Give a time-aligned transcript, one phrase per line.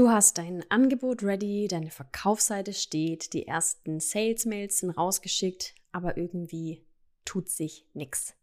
[0.00, 6.82] Du hast dein Angebot ready, deine Verkaufsseite steht, die ersten Sales-Mails sind rausgeschickt, aber irgendwie
[7.26, 8.34] tut sich nichts.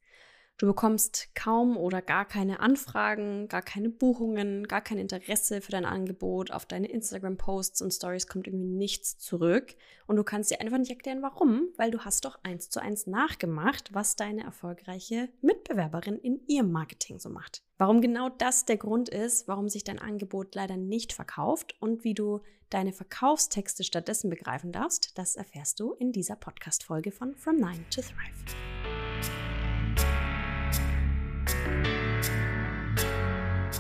[0.60, 5.86] Du bekommst kaum oder gar keine Anfragen, gar keine Buchungen, gar kein Interesse für dein
[5.86, 6.50] Angebot.
[6.50, 9.76] Auf deine Instagram-Posts und Stories kommt irgendwie nichts zurück.
[10.08, 13.06] Und du kannst dir einfach nicht erklären, warum, weil du hast doch eins zu eins
[13.06, 17.62] nachgemacht, was deine erfolgreiche Mitbewerberin in ihrem Marketing so macht.
[17.78, 22.16] Warum genau das der Grund ist, warum sich dein Angebot leider nicht verkauft und wie
[22.16, 27.86] du deine Verkaufstexte stattdessen begreifen darfst, das erfährst du in dieser Podcast-Folge von From Nine
[27.92, 29.57] to Thrive.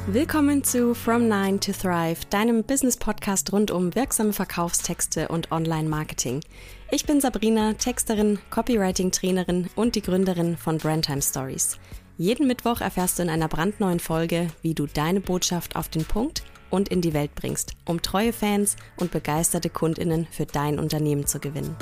[0.09, 6.39] Willkommen zu From Nine to Thrive, deinem Business-Podcast rund um wirksame Verkaufstexte und Online-Marketing.
[6.91, 11.77] Ich bin Sabrina, Texterin, Copywriting-Trainerin und die Gründerin von Brandtime Stories.
[12.17, 16.43] Jeden Mittwoch erfährst du in einer brandneuen Folge, wie du deine Botschaft auf den Punkt
[16.69, 21.39] und in die Welt bringst, um treue Fans und begeisterte Kundinnen für dein Unternehmen zu
[21.39, 21.75] gewinnen.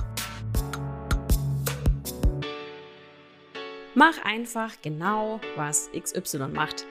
[3.97, 6.85] Mach einfach genau, was XY macht.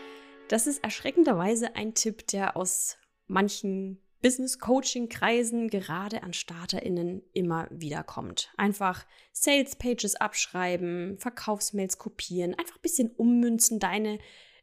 [0.48, 2.96] Das ist erschreckenderweise ein Tipp, der aus
[3.26, 8.50] manchen Business Coaching Kreisen gerade an StarterInnen immer wieder kommt.
[8.56, 14.18] Einfach Sales Pages abschreiben, Verkaufsmails kopieren, einfach ein bisschen ummünzen, deine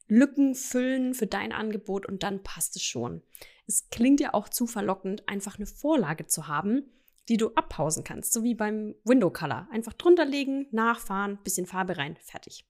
[0.07, 3.21] Lücken füllen für dein Angebot und dann passt es schon.
[3.67, 6.91] Es klingt ja auch zu verlockend, einfach eine Vorlage zu haben,
[7.31, 9.69] die du abpausen kannst, so wie beim Window Color.
[9.71, 12.67] Einfach drunter legen, nachfahren, bisschen Farbe rein, fertig.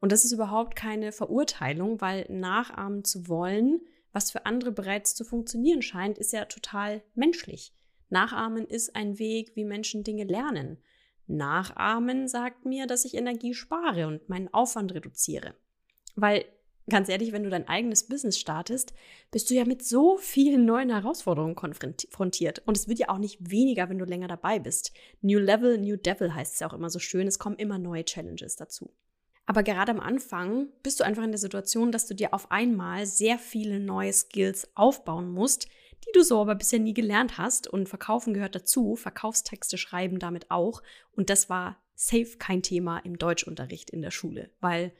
[0.00, 3.80] Und das ist überhaupt keine Verurteilung, weil nachahmen zu wollen,
[4.12, 7.74] was für andere bereits zu funktionieren scheint, ist ja total menschlich.
[8.08, 10.78] Nachahmen ist ein Weg, wie Menschen Dinge lernen.
[11.26, 15.56] Nachahmen sagt mir, dass ich Energie spare und meinen Aufwand reduziere.
[16.14, 16.44] Weil,
[16.88, 18.92] ganz ehrlich, wenn du dein eigenes Business startest,
[19.30, 22.62] bist du ja mit so vielen neuen Herausforderungen konfrontiert.
[22.66, 24.92] Und es wird ja auch nicht weniger, wenn du länger dabei bist.
[25.20, 27.26] New Level, New Devil heißt es ja auch immer so schön.
[27.26, 28.92] Es kommen immer neue Challenges dazu.
[29.46, 33.06] Aber gerade am Anfang bist du einfach in der Situation, dass du dir auf einmal
[33.06, 35.68] sehr viele neue Skills aufbauen musst,
[36.06, 37.66] die du so aber bisher nie gelernt hast.
[37.66, 40.82] Und Verkaufen gehört dazu, Verkaufstexte schreiben damit auch.
[41.12, 44.92] Und das war safe kein Thema im Deutschunterricht in der Schule, weil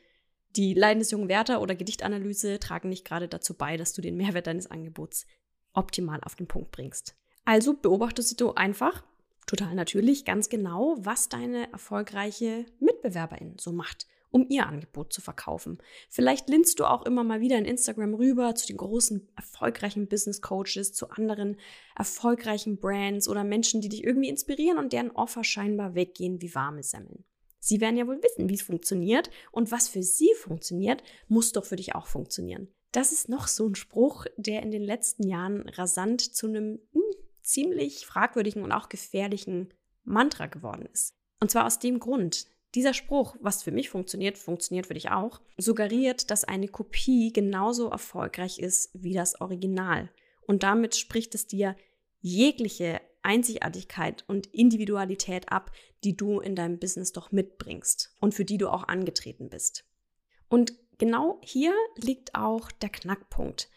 [0.55, 4.17] die Leiden des jungen Werther oder Gedichtanalyse tragen nicht gerade dazu bei, dass du den
[4.17, 5.25] Mehrwert deines Angebots
[5.73, 7.15] optimal auf den Punkt bringst.
[7.43, 9.03] Also beobachtest du einfach,
[9.45, 15.77] total natürlich, ganz genau, was deine erfolgreiche Mitbewerberin so macht um ihr Angebot zu verkaufen.
[16.09, 20.41] Vielleicht linst du auch immer mal wieder in Instagram rüber zu den großen, erfolgreichen Business
[20.41, 21.55] Coaches, zu anderen
[21.95, 26.83] erfolgreichen Brands oder Menschen, die dich irgendwie inspirieren und deren Offer scheinbar weggehen wie warme
[26.83, 27.23] Semmeln.
[27.65, 31.65] Sie werden ja wohl wissen, wie es funktioniert und was für sie funktioniert, muss doch
[31.65, 32.67] für dich auch funktionieren.
[32.91, 36.79] Das ist noch so ein Spruch, der in den letzten Jahren rasant zu einem mh,
[36.93, 37.01] hm,
[37.41, 39.73] ziemlich fragwürdigen und auch gefährlichen
[40.03, 41.15] Mantra geworden ist.
[41.39, 45.41] Und zwar aus dem Grund, dieser Spruch, was für mich funktioniert, funktioniert für dich auch,
[45.57, 50.11] suggeriert, dass eine Kopie genauso erfolgreich ist wie das Original.
[50.45, 51.75] Und damit spricht es dir
[52.21, 55.71] jegliche Einzigartigkeit und Individualität ab,
[56.03, 59.85] die du in deinem Business doch mitbringst und für die du auch angetreten bist.
[60.47, 63.69] Und genau hier liegt auch der Knackpunkt.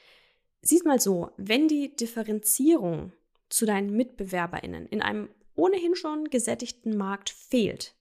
[0.60, 3.12] Sieh's mal so, wenn die Differenzierung
[3.48, 7.94] zu deinen Mitbewerberinnen in einem ohnehin schon gesättigten Markt fehlt,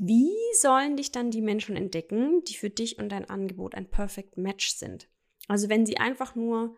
[0.00, 4.38] wie sollen dich dann die Menschen entdecken, die für dich und dein Angebot ein Perfect
[4.38, 5.08] Match sind?
[5.48, 6.76] Also wenn sie einfach nur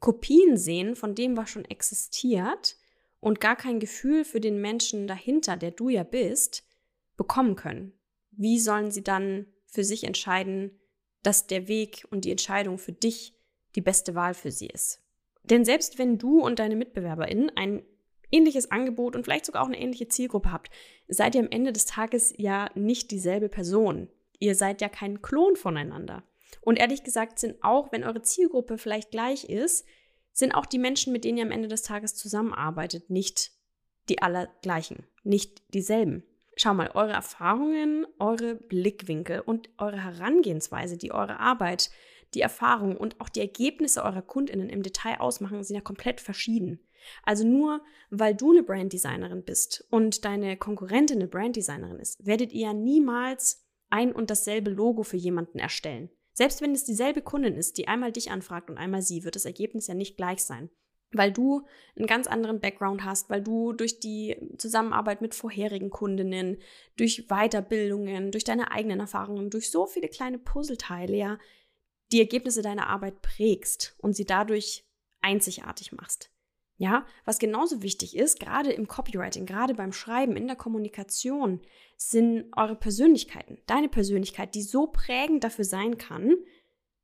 [0.00, 2.76] Kopien sehen von dem, was schon existiert
[3.22, 6.64] und gar kein Gefühl für den Menschen dahinter, der du ja bist,
[7.16, 7.92] bekommen können.
[8.32, 10.80] Wie sollen sie dann für sich entscheiden,
[11.22, 13.32] dass der Weg und die Entscheidung für dich
[13.76, 15.04] die beste Wahl für sie ist?
[15.44, 17.84] Denn selbst wenn du und deine MitbewerberInnen ein
[18.32, 20.70] ähnliches Angebot und vielleicht sogar auch eine ähnliche Zielgruppe habt,
[21.06, 24.08] seid ihr am Ende des Tages ja nicht dieselbe Person.
[24.40, 26.24] Ihr seid ja kein Klon voneinander.
[26.60, 29.86] Und ehrlich gesagt sind auch, wenn eure Zielgruppe vielleicht gleich ist,
[30.32, 33.52] sind auch die Menschen, mit denen ihr am Ende des Tages zusammenarbeitet, nicht
[34.08, 36.24] die allergleichen, nicht dieselben.
[36.56, 41.90] Schau mal, eure Erfahrungen, eure Blickwinkel und eure Herangehensweise, die eure Arbeit,
[42.34, 46.80] die Erfahrung und auch die Ergebnisse eurer Kundinnen im Detail ausmachen, sind ja komplett verschieden.
[47.24, 52.66] Also nur weil du eine Branddesignerin bist und deine Konkurrentin eine Branddesignerin ist, werdet ihr
[52.66, 56.10] ja niemals ein und dasselbe Logo für jemanden erstellen.
[56.32, 59.44] Selbst wenn es dieselbe Kundin ist, die einmal dich anfragt und einmal sie, wird das
[59.44, 60.70] Ergebnis ja nicht gleich sein.
[61.14, 66.56] Weil du einen ganz anderen Background hast, weil du durch die Zusammenarbeit mit vorherigen Kundinnen,
[66.96, 71.38] durch Weiterbildungen, durch deine eigenen Erfahrungen, durch so viele kleine Puzzleteile ja
[72.12, 74.86] die Ergebnisse deiner Arbeit prägst und sie dadurch
[75.20, 76.31] einzigartig machst.
[76.82, 81.60] Ja, was genauso wichtig ist, gerade im Copywriting, gerade beim Schreiben, in der Kommunikation,
[81.96, 83.58] sind eure Persönlichkeiten.
[83.68, 86.34] Deine Persönlichkeit, die so prägend dafür sein kann,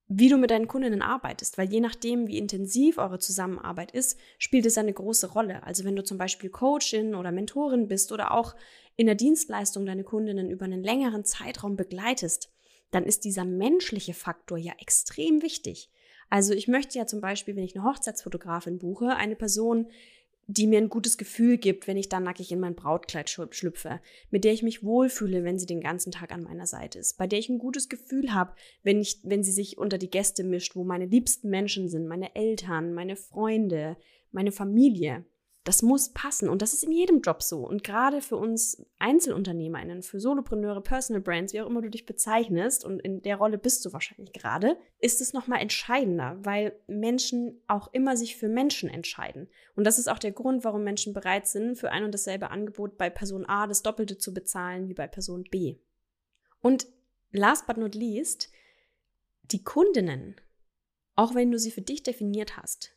[0.08, 4.66] wie du mit deinen Kundinnen arbeitest, weil je nachdem, wie intensiv eure Zusammenarbeit ist, spielt
[4.66, 5.62] es eine große Rolle.
[5.62, 8.56] Also wenn du zum Beispiel Coachin oder Mentorin bist oder auch
[8.96, 12.50] in der Dienstleistung deine Kundinnen über einen längeren Zeitraum begleitest,
[12.90, 15.88] dann ist dieser menschliche Faktor ja extrem wichtig.
[16.30, 19.86] Also ich möchte ja zum Beispiel, wenn ich eine Hochzeitsfotografin buche, eine Person,
[20.50, 24.44] die mir ein gutes Gefühl gibt, wenn ich dann nackig in mein Brautkleid schlüpfe, mit
[24.44, 27.38] der ich mich wohlfühle, wenn sie den ganzen Tag an meiner Seite ist, bei der
[27.38, 31.04] ich ein gutes Gefühl habe, wenn, wenn sie sich unter die Gäste mischt, wo meine
[31.04, 33.98] liebsten Menschen sind, meine Eltern, meine Freunde,
[34.32, 35.26] meine Familie.
[35.68, 37.58] Das muss passen und das ist in jedem Job so.
[37.58, 42.86] Und gerade für uns Einzelunternehmerinnen, für Solopreneure, Personal Brands, wie auch immer du dich bezeichnest,
[42.86, 47.92] und in der Rolle bist du wahrscheinlich gerade, ist es nochmal entscheidender, weil Menschen auch
[47.92, 49.50] immer sich für Menschen entscheiden.
[49.76, 52.96] Und das ist auch der Grund, warum Menschen bereit sind, für ein und dasselbe Angebot
[52.96, 55.76] bei Person A das Doppelte zu bezahlen wie bei Person B.
[56.62, 56.86] Und
[57.30, 58.50] last but not least,
[59.42, 60.40] die Kundinnen,
[61.14, 62.94] auch wenn du sie für dich definiert hast,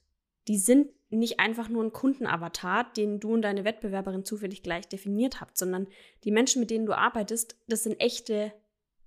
[0.47, 5.41] die sind nicht einfach nur ein Kundenavatar, den du und deine Wettbewerberin zufällig gleich definiert
[5.41, 5.87] habt, sondern
[6.23, 8.53] die Menschen, mit denen du arbeitest, das sind echte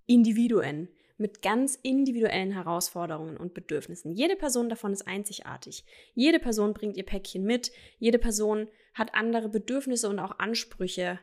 [0.07, 4.13] Individuen mit ganz individuellen Herausforderungen und Bedürfnissen.
[4.13, 5.85] Jede Person davon ist einzigartig.
[6.15, 7.71] Jede Person bringt ihr Päckchen mit.
[7.99, 11.21] Jede Person hat andere Bedürfnisse und auch Ansprüche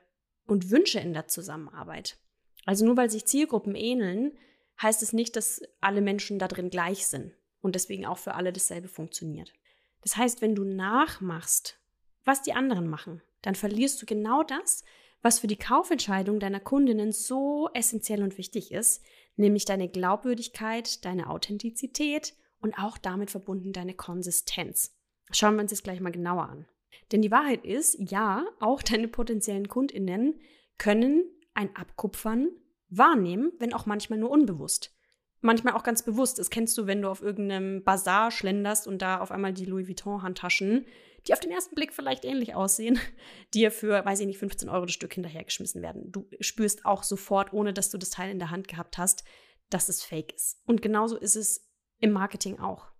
[0.48, 2.18] und Wünsche in der Zusammenarbeit.
[2.66, 4.38] Also nur weil sich Zielgruppen ähneln,
[4.82, 8.54] heißt es nicht, dass alle Menschen da drin gleich sind und deswegen auch für alle
[8.54, 9.54] dasselbe funktioniert.
[10.02, 11.80] Das heißt, wenn du nachmachst,
[12.24, 14.84] was die anderen machen, dann verlierst du genau das,
[15.22, 19.04] was für die Kaufentscheidung deiner Kundinnen so essentiell und wichtig ist,
[19.36, 24.96] nämlich deine Glaubwürdigkeit, deine Authentizität und auch damit verbunden deine Konsistenz.
[25.32, 26.68] Schauen wir uns das gleich mal genauer an.
[27.12, 30.40] Denn die Wahrheit ist, ja, auch deine potenziellen Kundinnen
[30.78, 31.24] können
[31.54, 32.50] ein Abkupfern
[32.90, 34.94] wahrnehmen, wenn auch manchmal nur unbewusst
[35.42, 36.40] manchmal auch ganz bewusst.
[36.40, 39.88] Das kennst du, wenn du auf irgendeinem Bazar schlenderst und da auf einmal die Louis
[39.88, 40.86] Vuitton-Handtaschen,
[41.28, 43.00] die auf den ersten Blick vielleicht ähnlich aussehen,
[43.54, 46.12] dir für, weiß ich nicht, 15 Euro das Stück hinterhergeschmissen werden.
[46.12, 49.24] Du spürst auch sofort, ohne dass du das Teil in der Hand gehabt hast,
[49.70, 50.62] dass es fake ist.
[50.66, 52.92] Und genauso ist es im Marketing auch.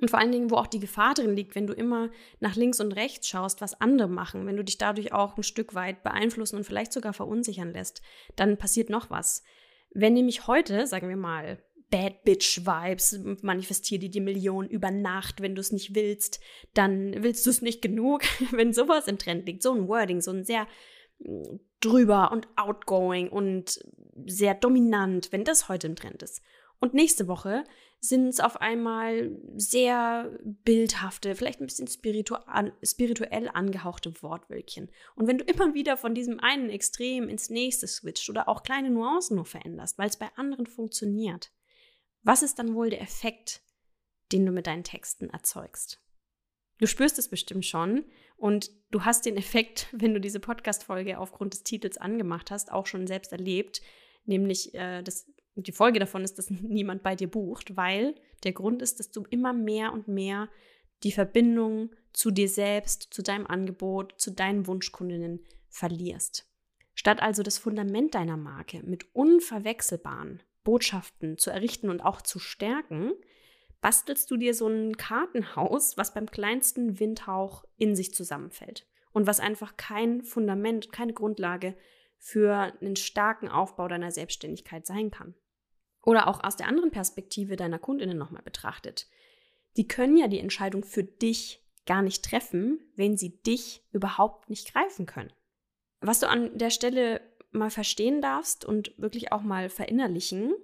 [0.00, 2.80] Und vor allen Dingen, wo auch die Gefahr drin liegt, wenn du immer nach links
[2.80, 6.56] und rechts schaust, was andere machen, wenn du dich dadurch auch ein Stück weit beeinflussen
[6.56, 8.02] und vielleicht sogar verunsichern lässt,
[8.34, 9.44] dann passiert noch was.
[9.94, 15.42] Wenn nämlich heute, sagen wir mal, Bad Bitch Vibes, manifestier dir die Million über Nacht,
[15.42, 16.40] wenn du es nicht willst,
[16.72, 20.30] dann willst du es nicht genug, wenn sowas im Trend liegt, so ein Wording, so
[20.30, 20.66] ein sehr
[21.18, 23.78] mm, drüber und outgoing und
[24.24, 26.42] sehr dominant, wenn das heute im Trend ist.
[26.80, 27.62] Und nächste Woche
[28.00, 34.90] sind es auf einmal sehr bildhafte, vielleicht ein bisschen spirituell angehauchte Wortwölkchen.
[35.14, 38.90] Und wenn du immer wieder von diesem einen Extrem ins nächste switcht oder auch kleine
[38.90, 41.52] Nuancen nur veränderst, weil es bei anderen funktioniert,
[42.22, 43.62] was ist dann wohl der Effekt,
[44.32, 46.00] den du mit deinen Texten erzeugst?
[46.78, 48.04] Du spürst es bestimmt schon
[48.36, 52.86] und du hast den Effekt, wenn du diese Podcast-Folge aufgrund des Titels angemacht hast, auch
[52.86, 53.82] schon selbst erlebt.
[54.24, 58.14] Nämlich, äh, das, die Folge davon ist, dass niemand bei dir bucht, weil
[58.44, 60.48] der Grund ist, dass du immer mehr und mehr
[61.02, 66.48] die Verbindung zu dir selbst, zu deinem Angebot, zu deinen Wunschkundinnen verlierst.
[66.94, 73.12] Statt also das Fundament deiner Marke mit unverwechselbaren, Botschaften zu errichten und auch zu stärken,
[73.80, 79.40] bastelst du dir so ein Kartenhaus, was beim kleinsten Windhauch in sich zusammenfällt und was
[79.40, 81.76] einfach kein Fundament, keine Grundlage
[82.16, 85.34] für einen starken Aufbau deiner Selbstständigkeit sein kann.
[86.04, 89.08] Oder auch aus der anderen Perspektive deiner Kundinnen nochmal betrachtet.
[89.76, 94.72] Die können ja die Entscheidung für dich gar nicht treffen, wenn sie dich überhaupt nicht
[94.72, 95.32] greifen können.
[96.00, 97.20] Was du an der Stelle
[97.52, 100.54] mal verstehen darfst und wirklich auch mal verinnerlichen,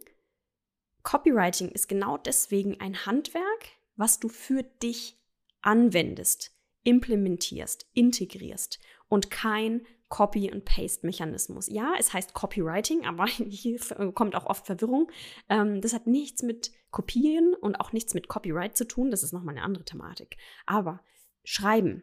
[1.02, 5.18] Copywriting ist genau deswegen ein Handwerk, was du für dich
[5.62, 6.52] anwendest,
[6.84, 8.78] implementierst, integrierst
[9.08, 11.68] und kein Copy- und Paste-Mechanismus.
[11.68, 13.78] Ja, es heißt Copywriting, aber hier
[14.14, 15.10] kommt auch oft Verwirrung.
[15.48, 19.10] Ähm, das hat nichts mit Kopieren und auch nichts mit Copyright zu tun.
[19.10, 20.36] Das ist nochmal eine andere Thematik.
[20.66, 21.02] Aber
[21.44, 22.02] Schreiben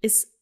[0.00, 0.34] ist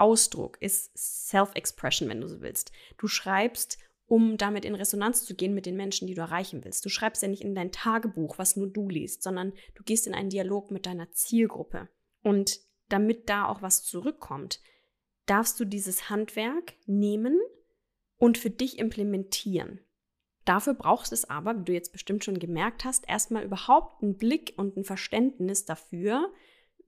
[0.00, 2.72] Ausdruck, ist Self-Expression, wenn du so willst.
[2.98, 6.84] Du schreibst, um damit in Resonanz zu gehen mit den Menschen, die du erreichen willst.
[6.84, 10.14] Du schreibst ja nicht in dein Tagebuch, was nur du liest, sondern du gehst in
[10.14, 11.88] einen Dialog mit deiner Zielgruppe.
[12.22, 14.60] Und damit da auch was zurückkommt,
[15.26, 17.38] darfst du dieses Handwerk nehmen
[18.16, 19.80] und für dich implementieren.
[20.44, 24.54] Dafür brauchst es aber, wie du jetzt bestimmt schon gemerkt hast, erstmal überhaupt einen Blick
[24.56, 26.32] und ein Verständnis dafür,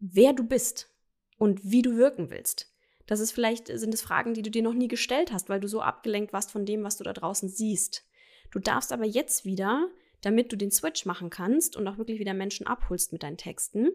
[0.00, 0.92] wer du bist
[1.38, 2.71] und wie du wirken willst.
[3.12, 5.68] Das ist vielleicht, sind es Fragen, die du dir noch nie gestellt hast, weil du
[5.68, 8.06] so abgelenkt warst von dem, was du da draußen siehst.
[8.50, 9.90] Du darfst aber jetzt wieder,
[10.22, 13.90] damit du den Switch machen kannst und auch wirklich wieder Menschen abholst mit deinen Texten,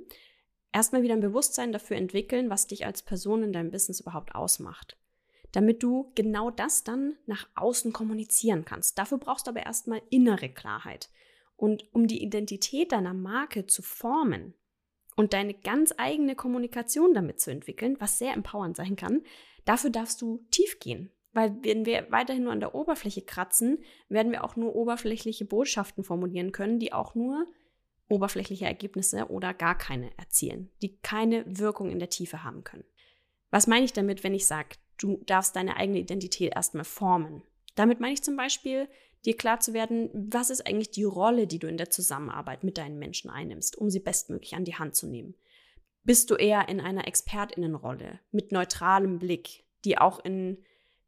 [0.72, 5.00] erstmal wieder ein Bewusstsein dafür entwickeln, was dich als Person in deinem Business überhaupt ausmacht.
[5.52, 9.00] Damit du genau das dann nach außen kommunizieren kannst.
[9.00, 11.10] Dafür brauchst du aber erstmal innere Klarheit.
[11.56, 14.54] Und um die Identität deiner Marke zu formen,
[15.18, 19.24] und deine ganz eigene Kommunikation damit zu entwickeln, was sehr empowernd sein kann,
[19.66, 21.12] dafür darfst du tief gehen.
[21.34, 26.04] Weil wenn wir weiterhin nur an der Oberfläche kratzen, werden wir auch nur oberflächliche Botschaften
[26.04, 27.46] formulieren können, die auch nur
[28.10, 32.86] oberflächliche Ergebnisse oder gar keine erzielen, die keine Wirkung in der Tiefe haben können.
[33.52, 37.44] Was meine ich damit, wenn ich sage, du darfst deine eigene Identität erstmal formen?
[37.76, 38.88] Damit meine ich zum Beispiel,
[39.26, 42.78] dir klar zu werden, was ist eigentlich die Rolle, die du in der Zusammenarbeit mit
[42.78, 45.36] deinen Menschen einnimmst, um sie bestmöglich an die Hand zu nehmen.
[46.04, 50.64] Bist du eher in einer Expertinnenrolle mit neutralem Blick, die auch in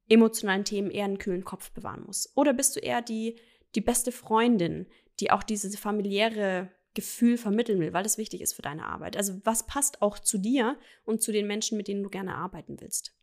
[0.09, 2.31] emotionalen Themen eher einen kühlen Kopf bewahren muss?
[2.35, 3.39] Oder bist du eher die,
[3.75, 4.87] die beste Freundin,
[5.19, 9.15] die auch dieses familiäre Gefühl vermitteln will, weil das wichtig ist für deine Arbeit?
[9.15, 12.81] Also was passt auch zu dir und zu den Menschen, mit denen du gerne arbeiten
[12.81, 13.13] willst?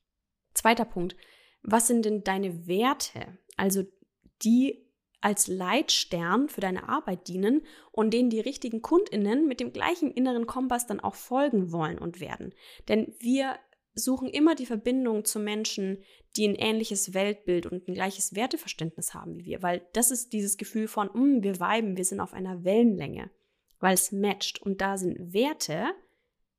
[0.54, 1.16] Zweiter Punkt.
[1.62, 3.38] Was sind denn deine Werte?
[3.56, 3.84] Also
[4.42, 4.86] die
[5.20, 10.46] als Leitstern für deine Arbeit dienen und denen die richtigen Kundinnen mit dem gleichen inneren
[10.46, 12.54] Kompass dann auch folgen wollen und werden.
[12.88, 13.58] Denn wir
[13.94, 16.02] suchen immer die Verbindung zu Menschen,
[16.36, 20.58] die ein ähnliches Weltbild und ein gleiches Werteverständnis haben wie wir, weil das ist dieses
[20.58, 23.30] Gefühl von, mm, wir weiben, wir sind auf einer Wellenlänge,
[23.80, 25.86] weil es matcht und da sind Werte,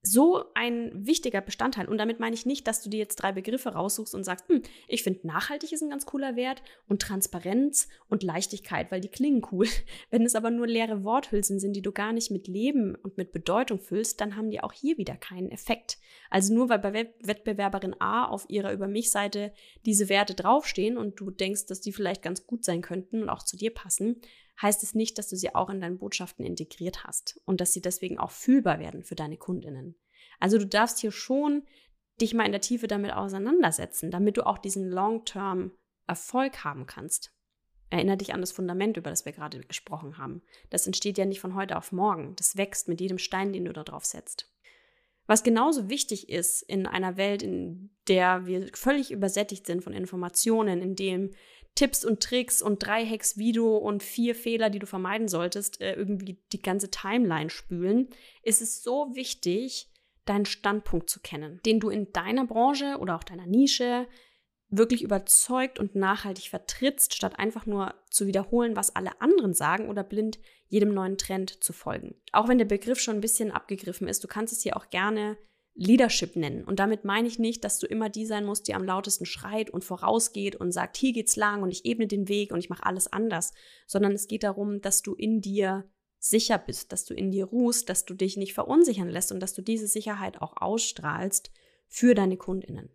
[0.02, 1.88] so ein wichtiger Bestandteil.
[1.88, 4.62] Und damit meine ich nicht, dass du dir jetzt drei Begriffe raussuchst und sagst, hm,
[4.88, 9.46] ich finde nachhaltig ist ein ganz cooler Wert und Transparenz und Leichtigkeit, weil die klingen
[9.52, 9.68] cool.
[10.10, 13.32] Wenn es aber nur leere Worthülsen sind, die du gar nicht mit Leben und mit
[13.32, 15.98] Bedeutung füllst, dann haben die auch hier wieder keinen Effekt.
[16.30, 19.54] Also nur weil bei Wettbewerberin A auf ihrer Über mich Seite
[19.86, 23.44] diese Werte draufstehen und du denkst, dass die vielleicht ganz gut sein könnten und auch
[23.44, 24.22] zu dir passen,
[24.62, 27.82] heißt es nicht, dass du sie auch in deinen Botschaften integriert hast und dass sie
[27.82, 29.96] deswegen auch fühlbar werden für deine Kundinnen.
[30.40, 31.64] Also du darfst hier schon
[32.20, 35.72] dich mal in der Tiefe damit auseinandersetzen, damit du auch diesen Long-Term
[36.08, 37.34] Erfolg haben kannst.
[37.90, 40.42] Erinner dich an das Fundament, über das wir gerade gesprochen haben.
[40.70, 42.36] Das entsteht ja nicht von heute auf morgen.
[42.36, 44.52] Das wächst mit jedem Stein, den du da drauf setzt.
[45.26, 50.82] Was genauso wichtig ist in einer Welt, in der wir völlig übersättigt sind von Informationen,
[50.82, 51.32] in dem
[51.78, 55.80] Tipps und Tricks und drei Hacks, wie du und vier Fehler, die du vermeiden solltest,
[55.80, 58.10] äh, irgendwie die ganze Timeline spülen,
[58.42, 59.88] ist es so wichtig,
[60.26, 64.08] deinen Standpunkt zu kennen, den du in deiner Branche oder auch deiner Nische
[64.70, 70.04] wirklich überzeugt und nachhaltig vertrittst, statt einfach nur zu wiederholen, was alle anderen sagen oder
[70.04, 72.16] blind jedem neuen Trend zu folgen.
[72.32, 75.38] Auch wenn der Begriff schon ein bisschen abgegriffen ist, du kannst es hier auch gerne
[75.78, 76.64] Leadership nennen.
[76.64, 79.70] Und damit meine ich nicht, dass du immer die sein musst, die am lautesten schreit
[79.70, 82.86] und vorausgeht und sagt, hier geht's lang und ich ebne den Weg und ich mache
[82.86, 83.54] alles anders,
[83.86, 87.90] sondern es geht darum, dass du in dir sicher bist, dass du in dir ruhst,
[87.90, 91.52] dass du dich nicht verunsichern lässt und dass du diese Sicherheit auch ausstrahlst
[91.88, 92.90] für deine Kundinnen.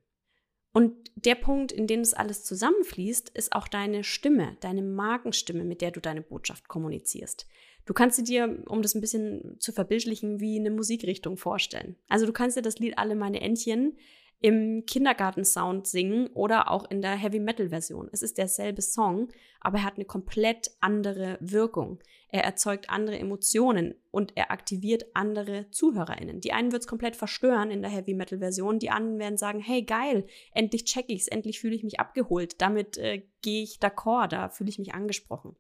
[0.73, 5.83] Und der Punkt, in dem es alles zusammenfließt, ist auch deine Stimme, deine Markenstimme, mit
[5.83, 7.47] der du deine Botschaft kommunizierst.
[7.85, 11.97] Du kannst sie dir, um das ein bisschen zu verbildlichen, wie eine Musikrichtung vorstellen.
[12.09, 13.99] Also du kannst dir das Lied Alle meine Entchen
[14.43, 18.09] im Kindergarten-Sound singen oder auch in der Heavy-Metal-Version.
[18.11, 19.29] Es ist derselbe Song,
[19.61, 22.01] aber er hat eine komplett andere Wirkung.
[22.29, 26.41] Er erzeugt andere Emotionen und er aktiviert andere ZuhörerInnen.
[26.41, 30.27] Die einen wird es komplett verstören in der Heavy-Metal-Version, die anderen werden sagen, hey geil,
[30.53, 34.71] endlich check ich's, endlich fühle ich mich abgeholt, damit äh, gehe ich d'accord, da fühle
[34.71, 35.55] ich mich angesprochen.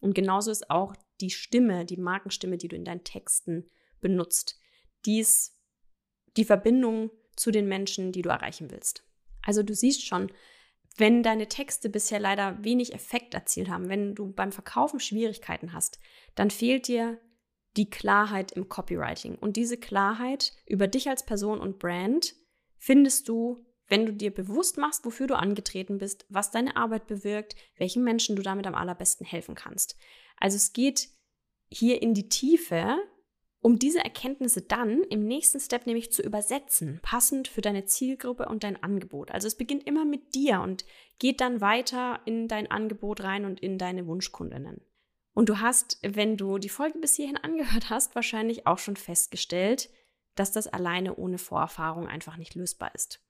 [0.00, 3.68] Und genauso ist auch die Stimme, die Markenstimme, die du in deinen Texten
[4.00, 4.60] benutzt.
[5.06, 5.58] Dies
[6.36, 9.04] die Verbindung zu den Menschen, die du erreichen willst.
[9.42, 10.30] Also du siehst schon,
[10.96, 16.00] wenn deine Texte bisher leider wenig Effekt erzielt haben, wenn du beim Verkaufen Schwierigkeiten hast,
[16.34, 17.20] dann fehlt dir
[17.76, 19.36] die Klarheit im Copywriting.
[19.36, 22.34] Und diese Klarheit über dich als Person und Brand
[22.76, 27.54] findest du, wenn du dir bewusst machst, wofür du angetreten bist, was deine Arbeit bewirkt,
[27.76, 29.96] welchen Menschen du damit am allerbesten helfen kannst.
[30.36, 31.08] Also es geht
[31.70, 32.96] hier in die Tiefe,
[33.60, 38.62] um diese Erkenntnisse dann im nächsten Step nämlich zu übersetzen, passend für deine Zielgruppe und
[38.62, 39.30] dein Angebot.
[39.30, 40.84] Also es beginnt immer mit dir und
[41.18, 44.80] geht dann weiter in dein Angebot rein und in deine Wunschkundinnen.
[45.34, 49.90] Und du hast, wenn du die Folge bis hierhin angehört hast, wahrscheinlich auch schon festgestellt,
[50.34, 53.20] dass das alleine ohne Vorerfahrung einfach nicht lösbar ist.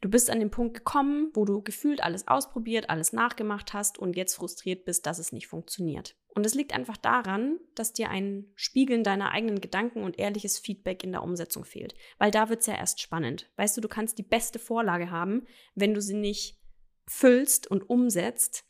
[0.00, 4.16] Du bist an den Punkt gekommen, wo du gefühlt alles ausprobiert, alles nachgemacht hast und
[4.16, 6.16] jetzt frustriert bist, dass es nicht funktioniert.
[6.34, 11.04] Und es liegt einfach daran, dass dir ein Spiegeln deiner eigenen Gedanken und ehrliches Feedback
[11.04, 11.94] in der Umsetzung fehlt.
[12.18, 13.50] Weil da wird es ja erst spannend.
[13.56, 16.58] Weißt du, du kannst die beste Vorlage haben, wenn du sie nicht
[17.06, 18.64] füllst und umsetzt,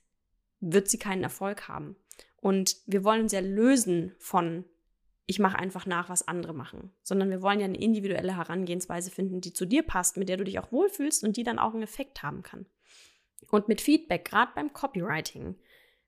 [0.61, 1.97] wird sie keinen Erfolg haben.
[2.37, 4.67] Und wir wollen uns ja lösen von,
[5.27, 9.41] ich mache einfach nach, was andere machen, sondern wir wollen ja eine individuelle Herangehensweise finden,
[9.41, 11.83] die zu dir passt, mit der du dich auch wohlfühlst und die dann auch einen
[11.83, 12.67] Effekt haben kann.
[13.51, 15.57] Und mit Feedback, gerade beim Copywriting,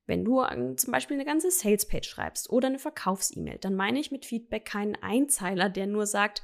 [0.06, 0.42] wenn du
[0.76, 4.94] zum Beispiel eine ganze Salespage schreibst oder eine Verkaufs-E-Mail, dann meine ich mit Feedback keinen
[4.96, 6.42] Einzeiler, der nur sagt,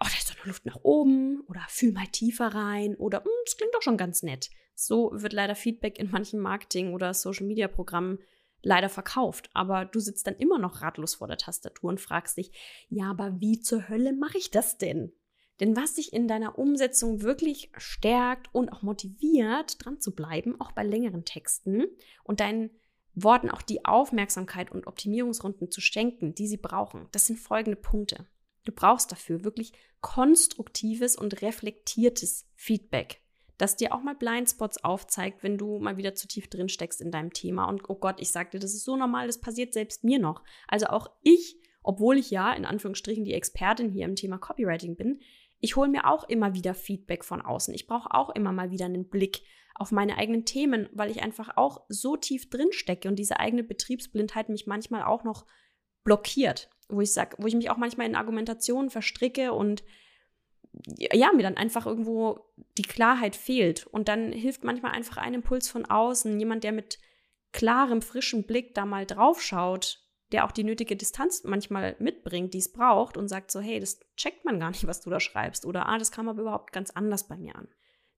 [0.00, 3.30] oh, da ist doch noch Luft nach oben oder fühl mal tiefer rein oder hm,
[3.44, 4.50] das klingt doch schon ganz nett.
[4.74, 8.18] So wird leider Feedback in manchen Marketing- oder Social-Media-Programmen
[8.62, 9.50] leider verkauft.
[9.52, 12.52] Aber du sitzt dann immer noch ratlos vor der Tastatur und fragst dich,
[12.88, 15.12] ja, aber wie zur Hölle mache ich das denn?
[15.60, 20.72] Denn was dich in deiner Umsetzung wirklich stärkt und auch motiviert, dran zu bleiben, auch
[20.72, 21.84] bei längeren Texten
[22.24, 22.70] und deinen
[23.14, 27.08] Worten auch die Aufmerksamkeit und Optimierungsrunden zu schenken, die sie brauchen.
[27.12, 28.26] Das sind folgende Punkte.
[28.64, 33.20] Du brauchst dafür wirklich konstruktives und reflektiertes Feedback,
[33.58, 37.10] das dir auch mal Blindspots aufzeigt, wenn du mal wieder zu tief drin steckst in
[37.10, 37.64] deinem Thema.
[37.64, 40.42] Und oh Gott, ich sagte, das ist so normal, das passiert selbst mir noch.
[40.68, 45.20] Also auch ich, obwohl ich ja in Anführungsstrichen die Expertin hier im Thema Copywriting bin,
[45.60, 47.74] ich hole mir auch immer wieder Feedback von außen.
[47.74, 49.42] Ich brauche auch immer mal wieder einen Blick
[49.74, 53.62] auf meine eigenen Themen, weil ich einfach auch so tief drin stecke und diese eigene
[53.62, 55.46] Betriebsblindheit mich manchmal auch noch
[56.04, 59.82] blockiert, wo ich sag, wo ich mich auch manchmal in Argumentationen verstricke und
[60.96, 62.46] ja, mir dann einfach irgendwo
[62.78, 63.86] die Klarheit fehlt.
[63.86, 66.98] Und dann hilft manchmal einfach ein Impuls von außen, jemand, der mit
[67.52, 69.98] klarem, frischem Blick da mal drauf schaut,
[70.32, 74.00] der auch die nötige Distanz manchmal mitbringt, die es braucht und sagt so, hey, das
[74.16, 75.66] checkt man gar nicht, was du da schreibst.
[75.66, 77.68] Oder, ah, das kam aber überhaupt ganz anders bei mir an.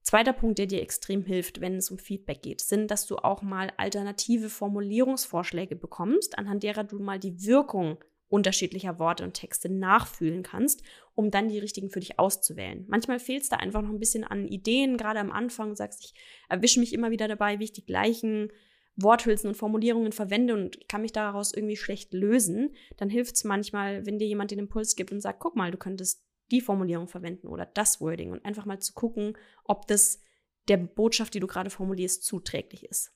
[0.01, 3.41] Zweiter Punkt, der dir extrem hilft, wenn es um Feedback geht, sind, dass du auch
[3.41, 10.43] mal alternative Formulierungsvorschläge bekommst, anhand derer du mal die Wirkung unterschiedlicher Worte und Texte nachfühlen
[10.43, 10.81] kannst,
[11.13, 12.83] um dann die richtigen für dich auszuwählen.
[12.89, 16.13] Manchmal fehlt es da einfach noch ein bisschen an Ideen, gerade am Anfang sagst, ich
[16.49, 18.51] erwische mich immer wieder dabei, wie ich die gleichen
[18.95, 24.05] Worthülsen und Formulierungen verwende und kann mich daraus irgendwie schlecht lösen, dann hilft es manchmal,
[24.05, 27.47] wenn dir jemand den Impuls gibt und sagt, guck mal, du könntest die Formulierung verwenden
[27.47, 30.19] oder das Wording und einfach mal zu gucken, ob das
[30.67, 33.11] der Botschaft, die du gerade formulierst, zuträglich ist.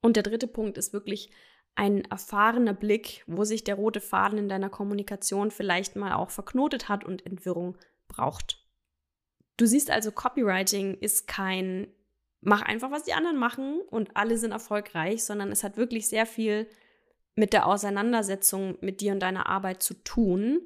[0.00, 1.30] Und der dritte Punkt ist wirklich
[1.74, 6.88] ein erfahrener Blick, wo sich der rote Faden in deiner Kommunikation vielleicht mal auch verknotet
[6.88, 7.76] hat und Entwirrung
[8.08, 8.64] braucht.
[9.56, 11.88] Du siehst also, Copywriting ist kein
[12.40, 16.26] mach einfach, was die anderen machen und alle sind erfolgreich, sondern es hat wirklich sehr
[16.26, 16.68] viel
[17.34, 20.60] mit der Auseinandersetzung mit dir und deiner Arbeit zu tun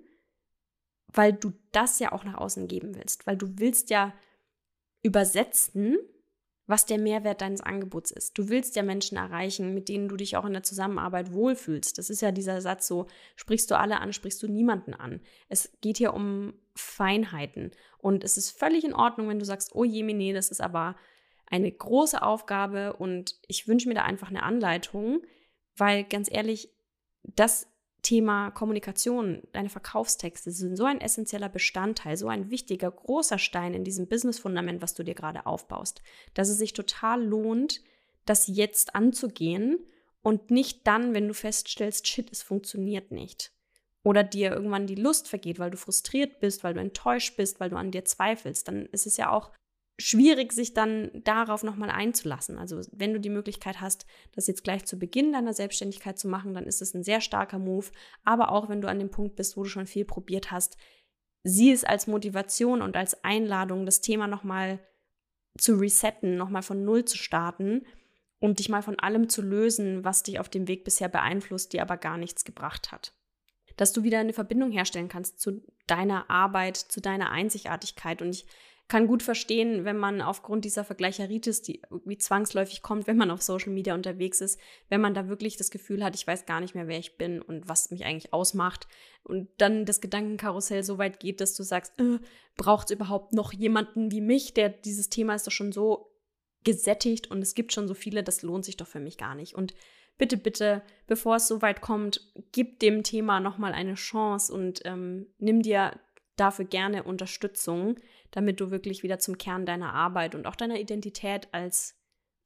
[1.13, 4.15] weil du das ja auch nach außen geben willst, weil du willst ja
[5.03, 5.99] übersetzen,
[6.67, 8.39] was der Mehrwert deines Angebots ist.
[8.39, 11.99] Du willst ja Menschen erreichen, mit denen du dich auch in der Zusammenarbeit wohlfühlst.
[11.99, 15.21] Das ist ja dieser Satz so, sprichst du alle an, sprichst du niemanden an.
[15.49, 19.85] Es geht hier um Feinheiten und es ist völlig in Ordnung, wenn du sagst, oh
[19.85, 20.97] je, nee, das ist aber
[21.53, 25.21] eine große Aufgabe und ich wünsche mir da einfach eine Anleitung,
[25.77, 26.71] weil ganz ehrlich,
[27.23, 27.69] das
[28.01, 33.85] Thema Kommunikation, deine Verkaufstexte sind so ein essentieller Bestandteil, so ein wichtiger, großer Stein in
[33.85, 37.83] diesem Business-Fundament, was du dir gerade aufbaust, dass es sich total lohnt,
[38.25, 39.79] das jetzt anzugehen
[40.23, 43.53] und nicht dann, wenn du feststellst, shit, es funktioniert nicht.
[44.05, 47.71] Oder dir irgendwann die Lust vergeht, weil du frustriert bist, weil du enttäuscht bist, weil
[47.71, 48.67] du an dir zweifelst.
[48.67, 49.53] Dann ist es ja auch
[49.99, 52.59] schwierig, sich dann darauf nochmal einzulassen.
[52.59, 56.55] Also wenn du die Möglichkeit hast, das jetzt gleich zu Beginn deiner Selbstständigkeit zu machen,
[56.55, 57.87] dann ist es ein sehr starker Move.
[58.25, 60.77] Aber auch wenn du an dem Punkt bist, wo du schon viel probiert hast,
[61.45, 64.81] sieh es als Motivation und als Einladung, das Thema nochmal
[65.59, 67.85] zu resetten, nochmal von Null zu starten
[68.41, 71.83] und dich mal von allem zu lösen, was dich auf dem Weg bisher beeinflusst, dir
[71.83, 73.15] aber gar nichts gebracht hat.
[73.77, 78.23] Dass du wieder eine Verbindung herstellen kannst zu deiner Arbeit, zu deiner Einzigartigkeit.
[78.23, 78.47] Und ich
[78.89, 83.41] kann gut verstehen, wenn man aufgrund dieser Vergleicheritis, die irgendwie zwangsläufig kommt, wenn man auf
[83.41, 86.75] Social Media unterwegs ist, wenn man da wirklich das Gefühl hat, ich weiß gar nicht
[86.75, 88.87] mehr, wer ich bin und was mich eigentlich ausmacht.
[89.25, 92.19] Und dann das Gedankenkarussell so weit geht, dass du sagst, äh,
[92.57, 96.13] braucht es überhaupt noch jemanden wie mich, der dieses Thema ist doch schon so
[96.65, 99.55] gesättigt und es gibt schon so viele, das lohnt sich doch für mich gar nicht.
[99.55, 99.75] Und
[100.19, 105.27] bitte, bitte, bevor es so weit kommt, gib dem Thema nochmal eine Chance und ähm,
[105.39, 105.99] nimm dir
[106.37, 107.97] dafür gerne Unterstützung
[108.33, 111.97] damit du wirklich wieder zum Kern deiner Arbeit und auch deiner Identität als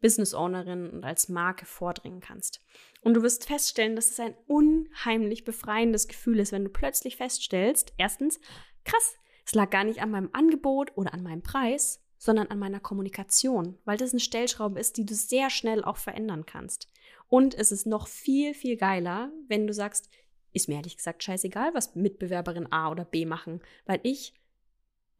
[0.02, 2.60] Business Ownerin und als Marke vordringen kannst.
[3.00, 7.94] Und du wirst feststellen, dass es ein unheimlich befreiendes Gefühl ist, wenn du plötzlich feststellst,
[7.96, 8.38] erstens,
[8.84, 12.80] krass, es lag gar nicht an meinem Angebot oder an meinem Preis, sondern an meiner
[12.80, 16.88] Kommunikation, weil das eine Stellschraube ist, die du sehr schnell auch verändern kannst.
[17.28, 20.10] Und es ist noch viel, viel geiler, wenn du sagst,
[20.56, 24.34] ist mir ehrlich gesagt scheißegal, was Mitbewerberin A oder B machen, weil ich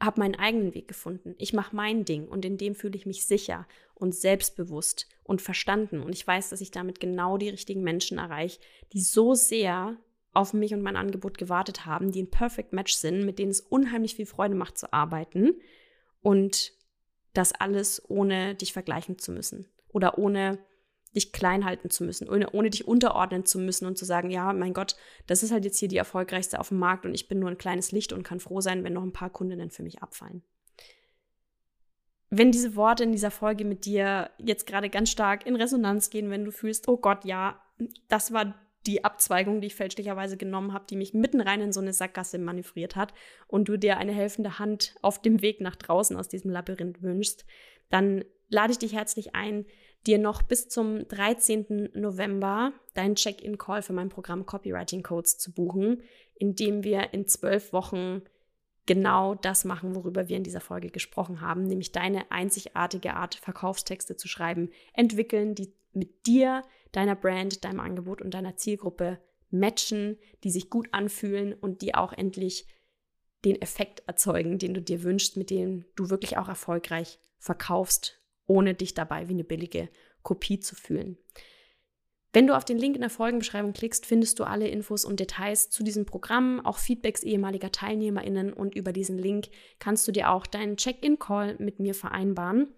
[0.03, 1.35] habe meinen eigenen Weg gefunden.
[1.39, 6.03] Ich mache mein Ding und in dem fühle ich mich sicher und selbstbewusst und verstanden.
[6.03, 8.61] Und ich weiß, dass ich damit genau die richtigen Menschen erreiche,
[8.93, 9.97] die so sehr
[10.33, 13.61] auf mich und mein Angebot gewartet haben, die ein Perfect Match sind, mit denen es
[13.61, 15.55] unheimlich viel Freude macht zu arbeiten.
[16.21, 16.73] Und
[17.33, 20.59] das alles ohne dich vergleichen zu müssen oder ohne
[21.17, 24.53] dich klein halten zu müssen, ohne, ohne dich unterordnen zu müssen und zu sagen, ja,
[24.53, 27.39] mein Gott, das ist halt jetzt hier die erfolgreichste auf dem Markt und ich bin
[27.39, 30.03] nur ein kleines Licht und kann froh sein, wenn noch ein paar Kundinnen für mich
[30.03, 30.43] abfallen.
[32.29, 36.31] Wenn diese Worte in dieser Folge mit dir jetzt gerade ganz stark in Resonanz gehen,
[36.31, 37.61] wenn du fühlst, oh Gott, ja,
[38.09, 38.55] das war
[38.87, 42.39] die Abzweigung, die ich fälschlicherweise genommen habe, die mich mitten rein in so eine Sackgasse
[42.39, 43.13] manövriert hat
[43.49, 47.45] und du dir eine helfende Hand auf dem Weg nach draußen aus diesem Labyrinth wünschst,
[47.91, 49.67] dann lade ich dich herzlich ein,
[50.07, 51.91] dir noch bis zum 13.
[51.95, 56.03] November deinen Check-in-Call für mein Programm Copywriting Codes zu buchen,
[56.35, 58.23] in dem wir in zwölf Wochen
[58.87, 64.17] genau das machen, worüber wir in dieser Folge gesprochen haben, nämlich deine einzigartige Art, Verkaufstexte
[64.17, 69.19] zu schreiben, entwickeln, die mit dir, deiner Brand, deinem Angebot und deiner Zielgruppe
[69.51, 72.67] matchen, die sich gut anfühlen und die auch endlich
[73.45, 78.75] den Effekt erzeugen, den du dir wünschst, mit dem du wirklich auch erfolgreich verkaufst ohne
[78.75, 79.89] dich dabei wie eine billige
[80.23, 81.19] Kopie zu fühlen.
[82.33, 85.71] Wenn du auf den Link in der Folgenbeschreibung klickst, findest du alle Infos und Details
[85.71, 90.47] zu diesem Programm, auch Feedbacks ehemaliger TeilnehmerInnen und über diesen Link kannst du dir auch
[90.47, 92.69] deinen Check-in-Call mit mir vereinbaren.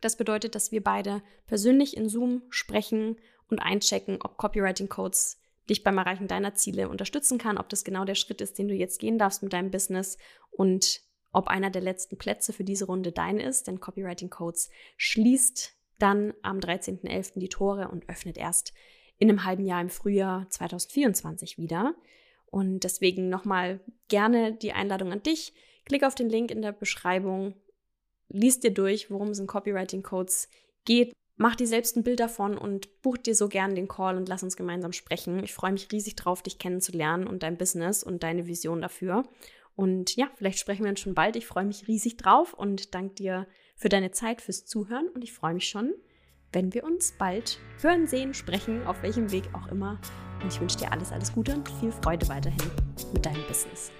[0.00, 3.16] Das bedeutet, dass wir beide persönlich in Zoom sprechen
[3.50, 8.04] und einchecken, ob Copywriting Codes dich beim Erreichen deiner Ziele unterstützen kann, ob das genau
[8.04, 10.16] der Schritt ist, den du jetzt gehen darfst mit deinem Business
[10.50, 11.02] und
[11.36, 16.32] ob einer der letzten Plätze für diese Runde dein ist, denn Copywriting Codes schließt dann
[16.40, 17.38] am 13.11.
[17.38, 18.72] die Tore und öffnet erst
[19.18, 21.94] in einem halben Jahr im Frühjahr 2024 wieder.
[22.46, 25.52] Und deswegen nochmal gerne die Einladung an dich.
[25.84, 27.54] Klick auf den Link in der Beschreibung,
[28.28, 30.48] liest dir durch, worum es in Copywriting Codes
[30.86, 31.12] geht.
[31.36, 34.42] Mach dir selbst ein Bild davon und buch dir so gern den Call und lass
[34.42, 35.44] uns gemeinsam sprechen.
[35.44, 39.24] Ich freue mich riesig drauf, dich kennenzulernen und dein Business und deine Vision dafür.
[39.76, 41.36] Und ja, vielleicht sprechen wir uns schon bald.
[41.36, 45.08] Ich freue mich riesig drauf und danke dir für deine Zeit, fürs Zuhören.
[45.08, 45.94] Und ich freue mich schon,
[46.52, 50.00] wenn wir uns bald hören, sehen, sprechen, auf welchem Weg auch immer.
[50.42, 52.70] Und ich wünsche dir alles, alles Gute und viel Freude weiterhin
[53.12, 53.92] mit deinem Business.